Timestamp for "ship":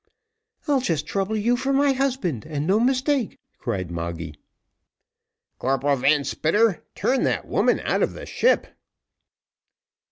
8.25-8.65